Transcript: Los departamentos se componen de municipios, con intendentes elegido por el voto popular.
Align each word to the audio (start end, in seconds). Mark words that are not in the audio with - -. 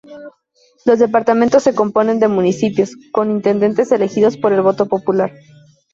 Los 0.83 0.97
departamentos 0.97 1.61
se 1.61 1.75
componen 1.75 2.19
de 2.19 2.27
municipios, 2.27 2.97
con 3.11 3.29
intendentes 3.29 3.91
elegido 3.91 4.31
por 4.41 4.51
el 4.51 4.63
voto 4.63 4.87
popular. 4.87 5.31